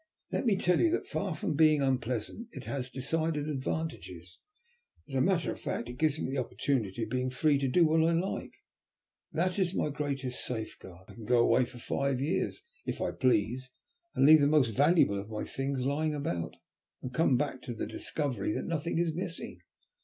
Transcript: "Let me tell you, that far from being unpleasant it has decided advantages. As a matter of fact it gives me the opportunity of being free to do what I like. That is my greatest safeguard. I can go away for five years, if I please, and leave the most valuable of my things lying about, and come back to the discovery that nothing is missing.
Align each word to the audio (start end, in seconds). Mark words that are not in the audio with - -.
"Let 0.31 0.47
me 0.47 0.57
tell 0.57 0.79
you, 0.79 0.89
that 0.89 1.05
far 1.05 1.35
from 1.35 1.53
being 1.53 1.83
unpleasant 1.83 2.47
it 2.53 2.63
has 2.65 2.89
decided 2.89 3.47
advantages. 3.47 4.39
As 5.07 5.13
a 5.13 5.21
matter 5.21 5.51
of 5.51 5.61
fact 5.61 5.89
it 5.89 5.99
gives 5.99 6.17
me 6.17 6.27
the 6.31 6.39
opportunity 6.39 7.03
of 7.03 7.11
being 7.11 7.29
free 7.29 7.59
to 7.59 7.67
do 7.67 7.85
what 7.85 8.03
I 8.03 8.11
like. 8.13 8.51
That 9.31 9.59
is 9.59 9.75
my 9.75 9.89
greatest 9.89 10.43
safeguard. 10.43 11.05
I 11.07 11.13
can 11.13 11.25
go 11.25 11.37
away 11.43 11.65
for 11.65 11.77
five 11.77 12.19
years, 12.19 12.63
if 12.83 12.99
I 12.99 13.11
please, 13.11 13.69
and 14.15 14.25
leave 14.25 14.39
the 14.41 14.47
most 14.47 14.69
valuable 14.69 15.19
of 15.19 15.29
my 15.29 15.43
things 15.43 15.85
lying 15.85 16.15
about, 16.15 16.55
and 17.03 17.13
come 17.13 17.37
back 17.37 17.61
to 17.61 17.73
the 17.75 17.85
discovery 17.85 18.51
that 18.53 18.65
nothing 18.65 18.97
is 18.97 19.13
missing. 19.13 19.61